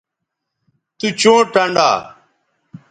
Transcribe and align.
تو 0.99 1.07
چوں 1.19 1.39
ٹنڈا 1.53 1.89